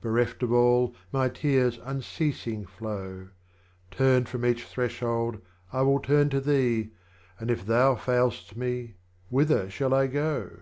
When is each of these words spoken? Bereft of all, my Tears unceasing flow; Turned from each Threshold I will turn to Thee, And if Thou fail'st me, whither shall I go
Bereft 0.00 0.42
of 0.42 0.50
all, 0.50 0.96
my 1.12 1.28
Tears 1.28 1.78
unceasing 1.84 2.64
flow; 2.64 3.28
Turned 3.90 4.30
from 4.30 4.46
each 4.46 4.64
Threshold 4.64 5.42
I 5.74 5.82
will 5.82 6.00
turn 6.00 6.30
to 6.30 6.40
Thee, 6.40 6.92
And 7.38 7.50
if 7.50 7.66
Thou 7.66 7.94
fail'st 7.94 8.56
me, 8.56 8.94
whither 9.30 9.68
shall 9.68 9.92
I 9.92 10.06
go 10.06 10.60